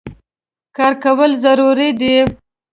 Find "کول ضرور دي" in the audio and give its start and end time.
1.03-2.13